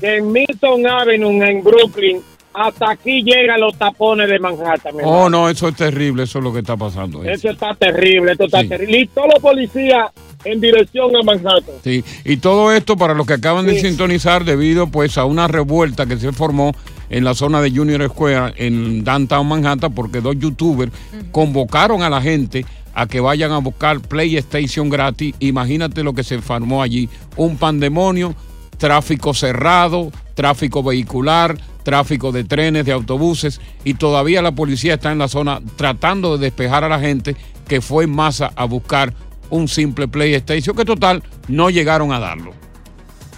que 0.00 0.16
en 0.16 0.30
Milton 0.30 0.86
Avenue, 0.86 1.48
en 1.48 1.64
Brooklyn, 1.64 2.20
hasta 2.52 2.90
aquí 2.90 3.22
llegan 3.22 3.60
los 3.60 3.76
tapones 3.76 4.28
de 4.28 4.38
Manhattan. 4.38 4.94
Oh, 5.04 5.28
no, 5.30 5.48
eso 5.48 5.68
es 5.68 5.76
terrible, 5.76 6.24
eso 6.24 6.38
es 6.38 6.44
lo 6.44 6.52
que 6.52 6.58
está 6.60 6.76
pasando. 6.76 7.22
Eso 7.24 7.50
está 7.50 7.74
terrible, 7.74 8.32
esto 8.32 8.44
está 8.44 8.62
Sí. 8.62 8.68
terrible. 8.68 8.98
Y 9.00 9.06
todos 9.06 9.28
los 9.34 9.38
policías 9.42 10.10
en 10.44 10.60
dirección 10.60 11.14
a 11.16 11.22
Manhattan. 11.22 11.74
Sí, 11.84 12.02
y 12.24 12.38
todo 12.38 12.72
esto 12.72 12.96
para 12.96 13.14
los 13.14 13.26
que 13.26 13.34
acaban 13.34 13.66
de 13.66 13.78
sintonizar 13.78 14.44
debido 14.44 14.86
pues 14.88 15.16
a 15.18 15.24
una 15.26 15.46
revuelta 15.48 16.06
que 16.06 16.16
se 16.16 16.32
formó 16.32 16.72
en 17.10 17.24
la 17.24 17.34
zona 17.34 17.60
de 17.60 17.70
Junior 17.70 18.08
Square 18.08 18.54
en 18.56 19.04
Downtown 19.04 19.46
Manhattan 19.46 19.92
porque 19.94 20.20
dos 20.20 20.36
youtubers 20.38 20.92
convocaron 21.30 22.02
a 22.02 22.10
la 22.10 22.20
gente 22.22 22.64
a 22.94 23.06
que 23.06 23.20
vayan 23.20 23.52
a 23.52 23.58
buscar 23.58 24.00
PlayStation 24.00 24.88
gratis. 24.88 25.34
Imagínate 25.40 26.02
lo 26.02 26.12
que 26.14 26.24
se 26.24 26.40
formó 26.40 26.82
allí, 26.82 27.08
un 27.36 27.56
pandemonio, 27.56 28.34
tráfico 28.78 29.34
cerrado, 29.34 30.10
tráfico 30.34 30.82
vehicular, 30.82 31.56
tráfico 31.94 32.30
de 32.30 32.44
trenes, 32.44 32.84
de 32.86 32.92
autobuses 32.92 33.60
y 33.82 33.94
todavía 33.94 34.42
la 34.42 34.52
policía 34.52 34.94
está 34.94 35.10
en 35.10 35.18
la 35.18 35.26
zona 35.26 35.60
tratando 35.74 36.38
de 36.38 36.44
despejar 36.44 36.84
a 36.84 36.88
la 36.88 37.00
gente 37.00 37.34
que 37.66 37.80
fue 37.80 38.04
en 38.04 38.10
masa 38.14 38.52
a 38.54 38.64
buscar 38.64 39.12
un 39.50 39.66
simple 39.66 40.06
PlayStation 40.06 40.76
que 40.76 40.84
total 40.84 41.20
no 41.48 41.68
llegaron 41.68 42.12
a 42.12 42.20
darlo. 42.20 42.52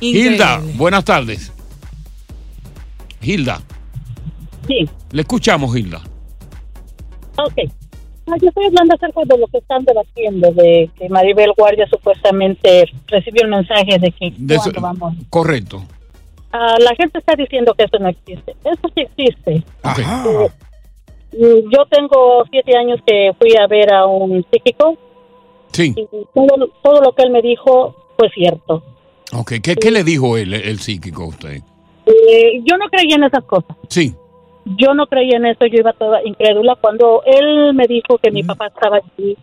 Increíble. 0.01 0.33
Hilda, 0.35 0.61
buenas 0.75 1.03
tardes. 1.07 1.51
Hilda. 3.23 3.63
Sí. 4.69 4.87
Le 5.13 5.23
escuchamos, 5.23 5.75
Hilda. 5.75 6.03
Ok. 7.39 7.55
No, 8.27 8.37
yo 8.37 8.49
estoy 8.49 8.67
hablando 8.67 8.95
acerca 8.95 9.21
de 9.25 9.39
lo 9.39 9.47
que 9.47 9.59
están 9.59 9.83
debatiendo, 9.87 10.53
de 10.53 10.91
que 10.99 11.09
Maribel 11.09 11.53
Guardia 11.57 11.87
supuestamente 11.89 12.85
recibió 13.07 13.45
el 13.45 13.51
mensaje 13.51 13.99
de 13.99 14.11
que 14.13 14.35
De 14.37 14.55
eso- 14.57 14.71
cuando 14.75 14.81
vamos. 14.83 15.15
correcto. 15.31 15.83
Ah, 16.53 16.77
la 16.79 16.95
gente 16.95 17.19
está 17.19 17.35
diciendo 17.35 17.75
que 17.75 17.85
eso 17.85 17.99
no 17.99 18.09
existe. 18.09 18.55
Eso 18.65 18.89
sí 18.95 19.01
existe. 19.03 19.65
Ajá. 19.83 20.25
Eh, 20.29 20.51
mm, 21.39 21.71
yo 21.71 21.87
tengo 21.91 22.45
siete 22.51 22.77
años 22.77 23.01
que 23.07 23.33
fui 23.39 23.57
a 23.57 23.67
ver 23.67 23.93
a 23.93 24.07
un 24.07 24.45
psíquico 24.53 24.97
Sí. 25.73 25.95
y 25.97 26.07
todo, 26.35 26.69
todo 26.83 27.01
lo 27.01 27.13
que 27.13 27.23
él 27.23 27.31
me 27.31 27.41
dijo 27.41 27.95
fue 28.19 28.29
cierto. 28.31 28.83
Ok, 29.33 29.53
¿qué, 29.63 29.77
qué 29.77 29.91
le 29.91 30.05
dijo 30.05 30.37
él, 30.37 30.53
el 30.53 30.79
psíquico 30.79 31.23
a 31.23 31.27
usted? 31.29 31.63
Eh, 32.05 32.61
yo 32.65 32.77
no 32.77 32.87
creía 32.91 33.17
en 33.17 33.25
esas 33.25 33.45
cosas. 33.45 33.75
Sí. 33.89 34.15
Yo 34.79 34.93
no 34.95 35.07
creía 35.07 35.39
en 35.39 35.47
eso, 35.47 35.65
yo 35.67 35.79
iba 35.79 35.93
toda 35.95 36.21
incrédula 36.25 36.77
cuando 36.81 37.23
él 37.25 37.73
me 37.75 37.87
dijo 37.87 38.19
que 38.19 38.31
mi 38.31 38.43
papá 38.43 38.67
estaba 38.67 38.99
aquí 38.99 39.37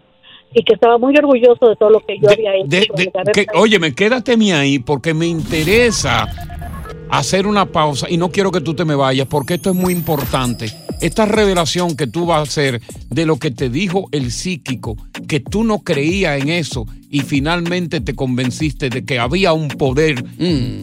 y 0.53 0.63
que 0.63 0.73
estaba 0.75 0.97
muy 0.97 1.15
orgulloso 1.17 1.67
de 1.69 1.75
todo 1.75 1.89
lo 1.89 1.99
que 2.01 2.19
yo 2.19 2.29
había 2.29 2.55
hecho. 2.55 2.67
De- 2.67 2.87
de- 3.25 3.31
que, 3.33 3.47
óyeme, 3.55 3.93
quédate 3.95 4.35
ahí 4.53 4.79
porque 4.79 5.13
me 5.13 5.25
interesa 5.25 6.27
hacer 7.09 7.47
una 7.47 7.65
pausa 7.65 8.07
y 8.09 8.17
no 8.17 8.31
quiero 8.31 8.51
que 8.51 8.61
tú 8.61 8.73
te 8.75 8.85
me 8.85 8.95
vayas 8.95 9.27
porque 9.27 9.55
esto 9.55 9.71
es 9.71 9.75
muy 9.75 9.93
importante. 9.93 10.71
Esta 11.01 11.25
revelación 11.25 11.95
que 11.95 12.07
tú 12.07 12.25
vas 12.25 12.39
a 12.39 12.43
hacer 12.43 12.81
de 13.09 13.25
lo 13.25 13.37
que 13.37 13.51
te 13.51 13.69
dijo 13.69 14.09
el 14.11 14.31
psíquico, 14.31 14.97
que 15.27 15.39
tú 15.39 15.63
no 15.63 15.79
creías 15.79 16.41
en 16.41 16.49
eso 16.49 16.85
y 17.09 17.21
finalmente 17.21 18.01
te 18.01 18.15
convenciste 18.15 18.89
de 18.89 19.05
que 19.05 19.17
había 19.17 19.53
un 19.53 19.69
poder 19.69 20.23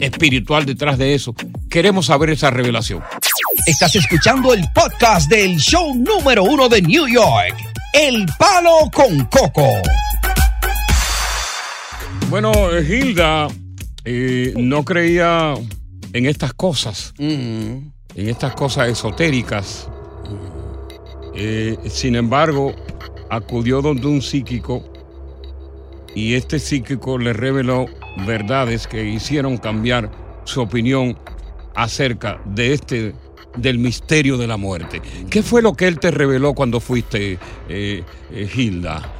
espiritual 0.01 0.65
detrás 0.65 0.97
de 0.97 1.13
eso. 1.13 1.35
Queremos 1.69 2.07
saber 2.07 2.31
esa 2.31 2.49
revelación. 2.49 3.03
Estás 3.65 3.95
escuchando 3.95 4.53
el 4.53 4.63
podcast 4.73 5.29
del 5.29 5.57
show 5.57 5.93
número 5.93 6.43
uno 6.43 6.67
de 6.67 6.81
New 6.81 7.07
York, 7.07 7.55
El 7.93 8.25
Palo 8.37 8.89
con 8.93 9.25
Coco. 9.25 9.67
Bueno, 12.29 12.51
eh, 12.71 12.85
Hilda 12.87 13.47
eh, 14.03 14.53
no 14.57 14.83
creía 14.83 15.53
en 16.17 16.25
estas 16.25 16.53
cosas, 16.53 17.13
en 17.19 17.93
estas 18.15 18.55
cosas 18.55 18.89
esotéricas. 18.89 19.87
Eh, 21.35 21.77
sin 21.87 22.15
embargo, 22.15 22.73
acudió 23.29 23.81
donde 23.81 24.07
un 24.07 24.21
psíquico 24.21 24.83
y 26.15 26.33
este 26.33 26.59
psíquico 26.59 27.19
le 27.19 27.33
reveló 27.33 27.85
verdades 28.25 28.87
que 28.87 29.05
hicieron 29.05 29.57
cambiar 29.57 30.09
su 30.45 30.61
opinión 30.61 31.17
acerca 31.75 32.41
de 32.45 32.73
este 32.73 33.13
del 33.55 33.79
misterio 33.79 34.37
de 34.37 34.47
la 34.47 34.57
muerte. 34.57 35.01
¿Qué 35.29 35.41
fue 35.43 35.61
lo 35.61 35.73
que 35.73 35.87
él 35.87 35.99
te 35.99 36.11
reveló 36.11 36.53
cuando 36.53 36.79
fuiste, 36.79 37.39
eh, 37.69 38.03
eh, 38.31 38.49
Hilda? 38.55 39.13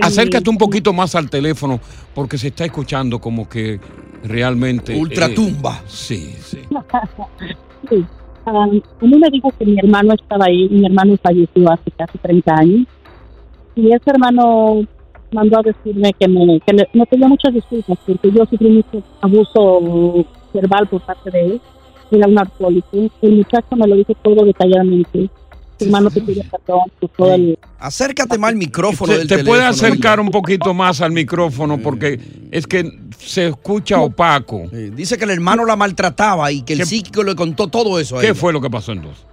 Acércate 0.00 0.50
un 0.50 0.58
poquito 0.58 0.92
más 0.92 1.14
al 1.14 1.30
teléfono 1.30 1.80
porque 2.14 2.38
se 2.38 2.48
está 2.48 2.64
escuchando 2.64 3.18
como 3.18 3.48
que 3.48 3.80
realmente... 4.24 4.94
Ultratumba. 4.98 5.76
eh, 5.78 5.82
sí, 5.86 6.34
sí. 6.40 6.58
Sí. 7.88 8.04
Ah, 8.44 8.64
a 8.64 8.66
mí 9.04 9.18
me 9.18 9.30
dijo 9.30 9.52
que 9.58 9.64
mi 9.64 9.78
hermano 9.78 10.14
estaba 10.14 10.46
ahí, 10.46 10.68
mi 10.68 10.84
hermano 10.86 11.16
falleció 11.22 11.70
hace 11.72 11.90
casi 11.96 12.18
30 12.18 12.54
años. 12.54 12.86
Y 13.74 13.92
ese 13.92 14.10
hermano 14.10 14.82
mandó 15.32 15.58
a 15.58 15.62
decirme 15.62 16.12
que 16.18 16.26
me, 16.28 16.60
que 16.60 16.72
le- 16.72 16.88
me 16.92 17.06
pedía 17.06 17.28
muchas 17.28 17.52
disculpas 17.54 17.98
porque 18.06 18.30
yo 18.30 18.44
sufrí 18.46 18.68
mucho 18.70 19.02
abuso 19.20 20.24
verbal 20.54 20.86
por 20.88 21.00
parte 21.02 21.30
de 21.30 21.44
él. 21.46 21.60
Era 22.10 22.26
un 22.28 22.38
alcohólico. 22.38 22.88
El 23.22 23.36
muchacho 23.36 23.76
me 23.76 23.86
lo 23.86 23.96
dijo 23.96 24.14
todo 24.22 24.44
detalladamente. 24.44 25.28
Su 25.78 25.84
hermano 25.84 26.10
te 26.10 26.20
pide 26.22 26.42
perdón 26.44 26.80
por 26.98 27.10
todo 27.10 27.34
el... 27.34 27.58
Acércate 27.78 28.38
más 28.38 28.50
al 28.50 28.56
micrófono 28.56 29.12
Te, 29.12 29.18
del 29.18 29.28
te 29.28 29.34
teléfono. 29.36 29.50
puede 29.56 29.64
acercar 29.66 30.20
un 30.20 30.30
poquito 30.30 30.72
más 30.72 31.00
al 31.02 31.12
micrófono 31.12 31.76
porque 31.78 32.18
es 32.50 32.66
que 32.66 32.90
se 33.18 33.48
escucha 33.48 34.00
opaco. 34.00 34.64
Sí, 34.70 34.90
Dice 34.90 35.18
que 35.18 35.24
el 35.24 35.30
hermano 35.30 35.64
la 35.66 35.76
maltrataba 35.76 36.50
y 36.50 36.62
que 36.62 36.72
el 36.72 36.78
¿Qué- 36.80 36.86
psíquico 36.86 37.22
le 37.22 37.34
contó 37.34 37.68
todo 37.68 38.00
eso 38.00 38.16
a 38.16 38.20
¿Qué 38.20 38.28
ella. 38.28 38.34
fue 38.34 38.52
lo 38.52 38.60
que 38.62 38.70
pasó 38.70 38.92
entonces? 38.92 39.24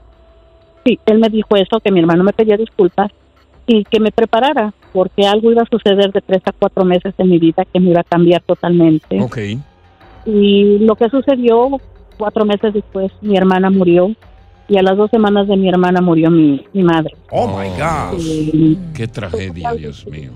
Sí, 0.86 1.00
él 1.06 1.20
me 1.20 1.30
dijo 1.30 1.56
eso, 1.56 1.80
que 1.80 1.92
mi 1.92 2.02
hermano 2.02 2.24
me 2.26 2.34
pedía 2.34 2.58
disculpas 2.58 3.10
y 3.66 3.86
que 3.86 4.02
me 4.02 4.12
preparara 4.12 4.74
porque 4.92 5.26
algo 5.26 5.50
iba 5.50 5.62
a 5.62 5.68
suceder 5.72 6.12
de 6.12 6.20
tres 6.20 6.42
a 6.46 6.52
cuatro 6.52 6.84
meses 6.84 7.14
en 7.18 7.30
mi 7.30 7.40
vida 7.40 7.64
que 7.72 7.80
me 7.80 7.92
iba 7.92 8.02
a 8.02 8.04
cambiar 8.04 8.42
totalmente. 8.42 9.22
Ok. 9.22 9.38
Y 10.26 10.80
lo 10.80 10.96
que 10.96 11.10
sucedió, 11.10 11.70
cuatro 12.18 12.46
meses 12.46 12.74
después, 12.74 13.12
mi 13.22 13.38
hermana 13.38 13.70
murió 13.70 14.12
y 14.68 14.78
a 14.78 14.82
las 14.82 14.96
dos 14.98 15.10
semanas 15.12 15.48
de 15.48 15.58
mi 15.58 15.68
hermana 15.70 16.02
murió 16.02 16.30
mi, 16.32 16.66
mi 16.74 16.84
madre. 16.84 17.16
Oh 17.32 17.48
my 17.48 17.68
God. 17.70 18.20
Y, 18.20 18.78
Qué 18.94 19.08
tragedia, 19.08 19.74
Dios 19.74 20.06
mío. 20.08 20.32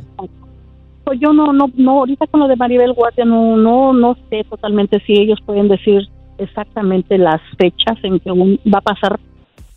pues 1.03 1.19
yo 1.21 1.31
no, 1.33 1.53
no, 1.53 1.71
no, 1.75 1.91
ahorita 1.99 2.27
con 2.27 2.41
lo 2.41 2.47
de 2.47 2.55
Maribel 2.57 2.93
Guardia 2.93 3.23
no, 3.25 3.55
no, 3.55 3.93
no 3.93 4.17
sé 4.29 4.43
totalmente 4.49 5.01
si 5.05 5.13
ellos 5.13 5.39
pueden 5.45 5.67
decir 5.69 6.01
exactamente 6.37 7.17
las 7.17 7.41
fechas 7.57 7.97
en 8.03 8.19
que 8.19 8.31
un- 8.31 8.59
va 8.71 8.79
a 8.79 8.81
pasar, 8.81 9.19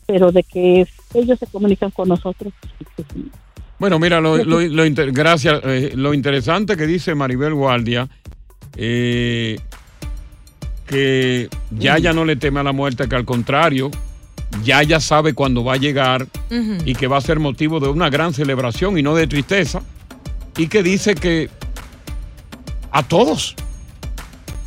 pero 0.06 0.32
de 0.32 0.42
que 0.42 0.86
ellos 1.14 1.38
se 1.38 1.46
comunican 1.46 1.90
con 1.90 2.08
nosotros. 2.08 2.52
pues, 2.96 3.06
Bueno, 3.78 3.98
mira, 4.00 4.20
lo, 4.20 4.36
lo- 4.44 4.60
lo 4.60 4.84
inter- 4.84 5.12
gracias. 5.12 5.60
eh, 5.64 5.92
lo 5.94 6.12
interesante 6.12 6.76
que 6.76 6.86
dice 6.86 7.14
Maribel 7.14 7.54
Guardia, 7.54 8.08
eh, 8.76 9.56
que 10.86 11.48
ya 11.70 11.98
ya 11.98 12.12
no 12.12 12.24
le 12.24 12.36
teme 12.36 12.60
a 12.60 12.62
la 12.64 12.72
muerte, 12.72 13.08
que 13.08 13.14
al 13.16 13.24
contrario, 13.24 13.90
ya 14.62 14.82
ya 14.82 15.00
sabe 15.00 15.32
cuándo 15.34 15.64
va 15.64 15.74
a 15.74 15.76
llegar 15.76 16.26
y 16.84 16.94
que 16.94 17.06
va 17.06 17.18
a 17.18 17.20
ser 17.20 17.38
motivo 17.38 17.80
de 17.80 17.88
una 17.88 18.10
gran 18.10 18.34
celebración 18.34 18.98
y 18.98 19.02
no 19.02 19.14
de 19.14 19.26
tristeza. 19.26 19.82
Y 20.56 20.66
que 20.68 20.82
dice 20.82 21.14
que 21.14 21.48
a 22.90 23.02
todos 23.02 23.54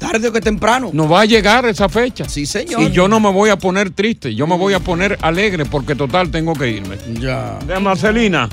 Tarde 0.03 0.27
o 0.27 0.33
que 0.33 0.41
temprano. 0.41 0.89
nos 0.91 1.09
va 1.09 1.21
a 1.21 1.25
llegar 1.25 1.65
esa 1.65 1.87
fecha. 1.87 2.27
Sí, 2.27 2.45
señor. 2.45 2.81
Y 2.81 2.91
yo 2.91 3.07
no 3.07 3.21
me 3.21 3.31
voy 3.31 3.49
a 3.49 3.55
poner 3.55 3.91
triste, 3.91 4.35
yo 4.35 4.45
me 4.45 4.57
voy 4.57 4.73
a 4.73 4.81
poner 4.81 5.17
alegre 5.21 5.63
porque 5.63 5.95
total 5.95 6.29
tengo 6.29 6.53
que 6.53 6.69
irme. 6.69 6.97
Ya. 7.21 7.57
De 7.65 7.79
Marcelina. 7.79 8.49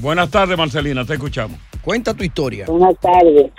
Buenas 0.00 0.30
tardes, 0.30 0.58
Marcelina, 0.58 1.04
te 1.04 1.14
escuchamos. 1.14 1.58
Cuenta 1.82 2.12
tu 2.12 2.24
historia. 2.24 2.66
Buenas 2.66 2.98
tardes. 3.00 3.52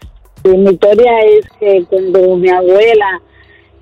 Sí, 0.44 0.50
mi 0.50 0.72
historia 0.72 1.12
es 1.38 1.46
que 1.58 1.86
cuando 1.90 2.36
mi 2.36 2.50
abuela, 2.50 3.22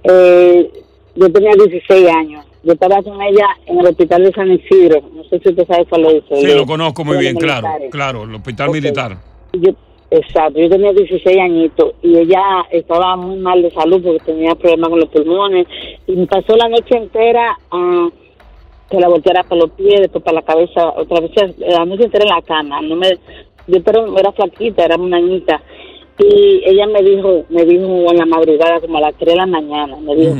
eh, 0.04 0.72
yo 1.20 1.32
tenía 1.34 1.52
16 1.52 2.08
años, 2.16 2.46
yo 2.64 2.74
estaba 2.74 3.02
con 3.04 3.22
ella 3.22 3.46
en 3.66 3.80
el 3.80 3.88
hospital 3.88 4.24
de 4.24 4.32
San 4.32 4.52
Isidro, 4.52 5.02
no 5.14 5.24
sé 5.26 5.40
si 5.40 5.50
usted 5.50 5.68
sabe 5.68 5.86
cuál 5.86 6.06
es. 6.06 6.24
Sí, 6.32 6.48
lo 6.56 6.66
conozco 6.66 7.04
muy 7.04 7.18
bien, 7.18 7.36
claro, 7.36 7.68
claro, 7.92 8.24
el 8.24 8.36
hospital 8.36 8.70
militar. 8.72 9.18
Yo, 9.52 9.72
exacto, 10.12 10.60
yo 10.60 10.70
tenía 10.70 10.94
16 10.94 11.38
añitos 11.38 11.94
y 12.02 12.18
ella 12.18 12.42
estaba 12.72 13.18
muy 13.18 13.38
mal 13.38 13.62
de 13.62 13.70
salud 13.72 14.02
porque 14.02 14.24
tenía 14.32 14.56
problemas 14.56 14.90
con 14.90 15.00
los 15.00 15.10
pulmones. 15.10 15.68
Y 16.08 16.16
me 16.16 16.26
pasó 16.26 16.56
la 16.56 16.70
noche 16.70 16.96
entera 16.96 17.58
ah, 17.72 18.08
que 18.90 19.00
la 19.00 19.10
volteara 19.10 19.44
para 19.44 19.62
los 19.62 19.72
pies, 19.72 20.00
después 20.00 20.24
para 20.24 20.36
la 20.36 20.42
cabeza, 20.44 20.88
otra 20.96 21.20
vez 21.20 21.32
la 21.58 21.84
noche 21.84 22.06
entera 22.06 22.24
en 22.24 22.36
la 22.36 22.42
cama. 22.44 22.82
No 22.82 22.96
me, 22.96 23.10
yo 23.68 23.84
pero 23.84 24.18
era 24.18 24.32
flaquita, 24.32 24.86
era 24.86 24.96
una 24.96 25.20
niñita. 25.20 25.62
Y 26.18 26.62
ella 26.66 26.86
me 26.88 27.02
dijo, 27.02 27.44
me 27.50 27.66
dijo 27.66 28.12
en 28.12 28.18
la 28.18 28.26
madrugada 28.26 28.80
como 28.80 28.98
a 28.98 29.02
las 29.02 29.16
3 29.16 29.34
de 29.34 29.36
la 29.36 29.46
mañana, 29.46 29.98
me 29.98 30.16
dijo, 30.16 30.36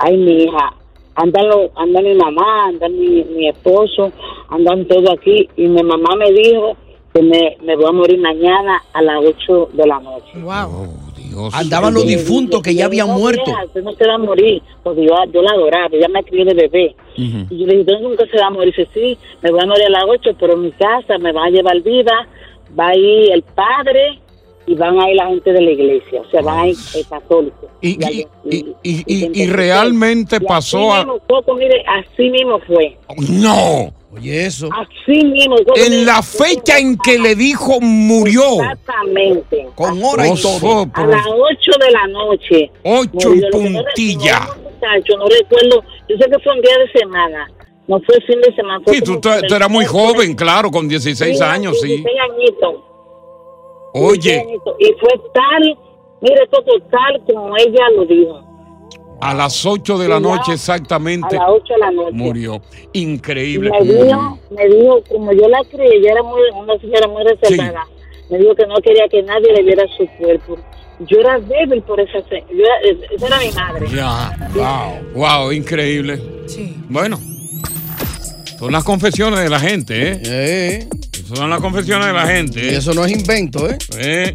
ay 0.00 0.16
mi 0.16 0.44
hija, 0.44 0.72
andan, 1.14 1.48
lo- 1.48 1.70
andan 1.76 2.04
mi 2.04 2.14
mamá, 2.14 2.66
andan 2.68 2.92
mi, 2.98 3.24
mi 3.36 3.48
esposo, 3.48 4.12
andan 4.48 4.84
todo 4.86 5.12
aquí 5.12 5.48
y 5.56 5.66
mi 5.68 5.82
mamá 5.82 6.14
me 6.16 6.30
dijo 6.32 6.76
que 7.14 7.22
me, 7.22 7.56
me 7.64 7.74
voy 7.76 7.86
a 7.86 7.92
morir 7.92 8.18
mañana 8.20 8.82
a 8.92 9.02
las 9.02 9.16
8 9.24 9.70
de 9.72 9.86
la 9.86 9.98
noche. 10.00 10.32
Wow. 10.42 10.86
Andaban 11.52 11.94
los 11.94 12.06
difuntos 12.06 12.60
que 12.62 12.74
ya 12.74 12.86
habían 12.86 13.06
No, 13.08 13.18
muerto. 13.18 13.42
usted 13.66 13.82
no 13.82 13.92
se 13.92 14.06
va 14.06 14.14
a 14.14 14.18
morir, 14.18 14.62
porque 14.82 15.04
yo, 15.04 15.14
yo 15.32 15.42
la 15.42 15.52
adoraba, 15.52 15.88
ella 15.92 16.08
me 16.08 16.22
crió 16.24 16.44
de 16.44 16.54
bebé. 16.54 16.96
Y 17.16 17.58
yo 17.58 17.66
le 17.66 17.76
dije, 17.76 17.80
¿usted 17.80 18.00
nunca 18.00 18.24
se 18.26 18.36
va 18.40 18.46
a 18.46 18.50
morir? 18.50 18.74
Dice, 18.76 18.88
sí, 18.94 19.18
me 19.42 19.50
voy 19.50 19.60
a 19.62 19.66
morir 19.66 19.84
a 19.86 19.90
las 19.90 20.04
8, 20.08 20.30
pero 20.40 20.54
en 20.54 20.62
mi 20.62 20.72
casa 20.72 21.18
me 21.18 21.32
van 21.32 21.46
a 21.46 21.50
llevar 21.50 21.80
viva, 21.82 22.26
va 22.78 22.88
a 22.88 22.96
ir 22.96 23.30
el 23.32 23.42
padre 23.42 24.18
y 24.66 24.74
van 24.74 24.98
a 25.00 25.10
ir 25.10 25.16
la 25.16 25.26
gente 25.26 25.52
de 25.52 25.60
la 25.60 25.70
iglesia, 25.70 26.20
o 26.20 26.30
sea, 26.30 26.42
van 26.42 26.58
a 26.60 26.66
ir 26.68 26.76
el 26.94 27.06
católico. 27.08 27.68
Y, 27.80 27.88
y, 28.04 28.26
y, 28.50 28.58
y- 28.82 29.04
y- 29.06 29.42
y 29.42 29.46
realmente 29.48 30.40
pasó 30.40 30.92
a... 30.92 30.98
Así 31.00 31.06
mismo, 31.06 31.20
Coco, 31.28 31.54
mire, 31.54 31.82
así 31.88 32.30
mismo 32.30 32.58
fue. 32.66 32.96
¡No! 33.30 33.92
Oye, 34.12 34.44
eso. 34.46 34.68
Así 34.72 35.24
mismo. 35.24 35.54
En 35.76 36.04
la 36.04 36.20
fecha 36.20 36.78
en 36.80 36.98
que 36.98 37.16
le 37.16 37.36
dijo 37.36 37.80
murió. 37.80 38.42
Exactamente. 38.60 39.66
Con 39.76 40.02
hora 40.02 40.26
y 40.26 40.34
todo. 40.42 40.88
A 40.94 41.06
las 41.06 41.24
8 41.26 41.70
de 41.80 41.90
la 41.92 42.06
noche. 42.08 42.70
Ocho 42.82 43.28
Murió. 43.28 43.32
en 43.32 43.40
Lo 43.42 43.58
que 43.60 43.70
no 43.70 43.82
puntilla. 43.84 44.38
recuerdo, 44.40 44.62
muchacho, 44.70 45.16
no 45.16 45.26
recuerdo. 45.28 45.84
Yo 46.08 46.16
sé 46.18 46.28
que 46.28 46.38
fue 46.42 46.52
un 46.54 46.60
día 46.60 46.76
de 46.78 47.00
semana. 47.00 47.50
No 47.86 48.00
fue 48.00 48.16
fin 48.26 48.40
de 48.40 48.52
semana. 48.56 48.80
fue 48.84 48.94
Sí, 48.94 49.00
tú, 49.02 49.20
eras 49.54 49.70
muy 49.70 49.84
joven, 49.84 50.34
claro, 50.34 50.70
con 50.72 50.88
16 50.88 51.40
años, 51.40 51.80
sí. 51.80 51.86
16 51.88 52.16
añitos. 52.32 52.74
Oye, 53.92 54.46
Y 54.78 54.86
fue 55.00 55.10
tal, 55.34 55.78
mire, 56.20 56.46
todo 56.50 56.62
tal 56.90 57.22
como 57.26 57.56
ella 57.56 57.84
lo 57.96 58.04
dijo. 58.06 58.40
a 59.22 59.34
las 59.34 59.66
8 59.66 59.98
de 59.98 60.08
la 60.08 60.16
Sí, 60.18 60.22
ya. 60.22 60.28
noche 60.30 60.50
A 60.52 60.54
exactamente 60.54 61.36
las 61.36 61.44
8 61.48 61.74
de 61.74 61.78
la 61.80 61.90
noche. 61.90 62.12
murió. 62.12 62.62
Y 62.92 63.02
Increíble. 63.02 63.70
me 63.70 63.80
dijo, 63.84 64.38
me 64.50 64.66
dijo, 64.68 65.02
como 65.10 65.32
yo 65.32 65.48
la 65.48 65.62
creí, 65.70 65.96
ella 65.98 66.12
era 66.12 66.22
muy, 66.22 66.40
una 66.58 66.78
señora 66.78 67.06
muy 67.08 67.22
reservada, 67.24 67.84
me 68.30 68.38
dijo 68.38 68.54
que 68.54 68.66
no 68.66 68.76
quería 68.76 69.08
que 69.10 69.22
nadie 69.22 69.52
le 69.52 69.62
viera 69.62 69.84
su 69.98 70.06
cuerpo. 70.18 70.56
Yo 71.00 71.18
era 71.20 71.38
débil 71.40 71.82
por 71.82 71.98
esa, 72.00 72.20
se- 72.28 72.44
yo 72.50 72.62
era- 72.64 72.80
esa 73.14 73.26
era 73.26 73.38
mi 73.38 73.50
madre. 73.52 73.86
Ya, 73.94 74.50
wow, 74.54 75.12
wow, 75.42 75.52
increíble. 75.52 76.20
Sí. 76.46 76.76
Bueno, 76.88 77.18
son 78.58 78.72
las 78.72 78.84
confesiones 78.84 79.40
de 79.40 79.48
la 79.48 79.58
gente, 79.60 80.12
¿eh? 80.12 80.20
Eh, 80.24 80.88
Son 81.34 81.48
las 81.48 81.60
confesiones 81.60 82.08
de 82.08 82.12
la 82.12 82.26
gente. 82.26 82.60
y 82.60 82.68
¿eh? 82.70 82.76
eso 82.78 82.92
no 82.92 83.04
es 83.04 83.12
invento, 83.12 83.70
¿eh? 83.70 83.78
Eh, 83.98 84.34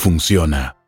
funciona. 0.01 0.80